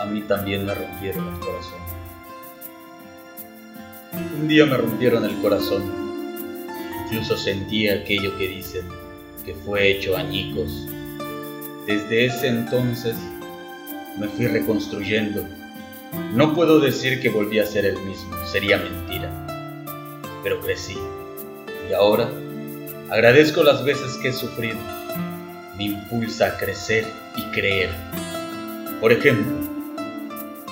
[0.00, 1.78] A mí también me rompieron el corazón.
[4.38, 5.82] Un día me rompieron el corazón.
[7.04, 8.86] Incluso sentí aquello que dicen,
[9.44, 10.86] que fue hecho añicos.
[11.86, 13.16] Desde ese entonces
[14.18, 15.46] me fui reconstruyendo.
[16.32, 19.30] No puedo decir que volví a ser el mismo, sería mentira.
[20.42, 20.98] Pero crecí.
[21.88, 22.30] Y ahora
[23.10, 24.78] agradezco las veces que he sufrido.
[25.76, 27.90] Me impulsa a crecer y creer.
[29.00, 29.54] Por ejemplo,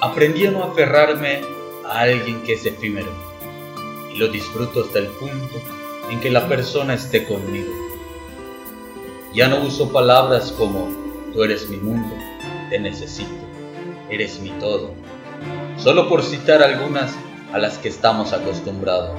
[0.00, 1.42] aprendí a no aferrarme
[1.86, 3.12] a alguien que es efímero.
[4.12, 5.60] Y lo disfruto hasta el punto
[6.10, 7.72] en que la persona esté conmigo.
[9.34, 10.88] Ya no uso palabras como
[11.32, 12.14] tú eres mi mundo,
[12.68, 13.30] te necesito,
[14.10, 14.92] eres mi todo,
[15.78, 17.14] solo por citar algunas
[17.52, 19.18] a las que estamos acostumbrados.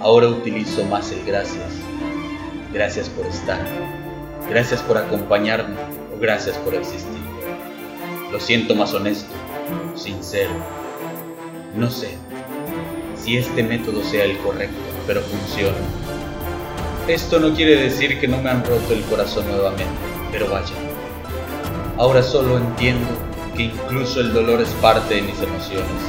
[0.00, 1.72] Ahora utilizo más el gracias.
[2.72, 3.58] Gracias por estar,
[4.48, 5.74] gracias por acompañarme
[6.14, 7.18] o gracias por existir.
[8.30, 9.32] Lo siento más honesto,
[9.96, 10.50] sincero.
[11.74, 12.10] No sé
[13.16, 15.76] si este método sea el correcto, pero funciona.
[17.08, 19.84] Esto no quiere decir que no me han roto el corazón nuevamente,
[20.30, 20.74] pero vaya.
[21.96, 23.08] Ahora solo entiendo
[23.56, 26.02] que incluso el dolor es parte de mis emociones.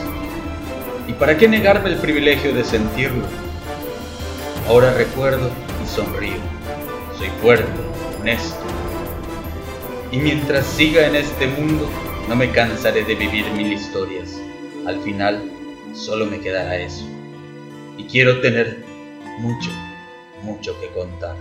[1.07, 3.48] ¿Y para qué negarme el privilegio de sentirlo?
[4.67, 5.49] Ahora recuerdo
[5.83, 6.37] y sonrío.
[7.17, 7.71] Soy fuerte,
[8.19, 8.63] honesto.
[10.11, 11.89] Y mientras siga en este mundo,
[12.27, 14.39] no me cansaré de vivir mil historias.
[14.85, 15.51] Al final,
[15.93, 17.05] solo me quedará eso.
[17.97, 18.83] Y quiero tener
[19.39, 19.69] mucho,
[20.43, 21.35] mucho que contar.